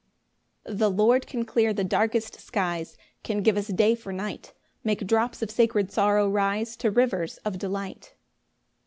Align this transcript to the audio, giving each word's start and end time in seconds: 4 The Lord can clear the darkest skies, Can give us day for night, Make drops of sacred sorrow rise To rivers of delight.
4 0.65 0.73
The 0.73 0.89
Lord 0.89 1.27
can 1.27 1.45
clear 1.45 1.73
the 1.73 1.83
darkest 1.83 2.39
skies, 2.39 2.97
Can 3.21 3.43
give 3.43 3.55
us 3.55 3.67
day 3.67 3.93
for 3.93 4.11
night, 4.11 4.51
Make 4.83 5.05
drops 5.05 5.43
of 5.43 5.51
sacred 5.51 5.91
sorrow 5.91 6.27
rise 6.27 6.75
To 6.77 6.89
rivers 6.89 7.37
of 7.45 7.59
delight. 7.59 8.15